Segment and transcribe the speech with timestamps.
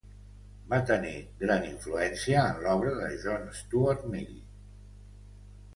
[0.71, 1.11] Va tenir
[1.43, 4.35] gran influència en l'obra de John Stuart Mill.